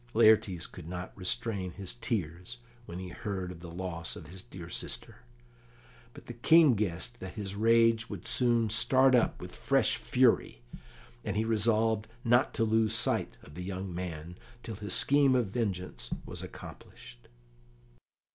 [0.15, 2.57] Laertes could not restrain his tears
[2.87, 5.17] when he heard of the loss of his dear sister,
[6.15, 10.63] but the King guessed that his rage would soon start up with fresh fury,
[11.23, 15.49] and he resolved not to lose sight of the young man till his scheme of
[15.51, 17.27] vengeance was accomplished.